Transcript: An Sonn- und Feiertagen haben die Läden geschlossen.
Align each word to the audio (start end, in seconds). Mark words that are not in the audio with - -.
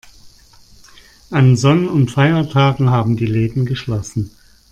An 1.29 1.55
Sonn- 1.57 1.87
und 1.87 2.09
Feiertagen 2.09 2.89
haben 2.89 3.17
die 3.17 3.27
Läden 3.27 3.67
geschlossen. 3.67 4.31